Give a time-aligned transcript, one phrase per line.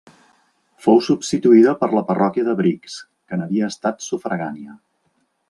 [0.85, 4.77] Fou substituïda per la parròquia de Brics, que n'havia estat sufragània.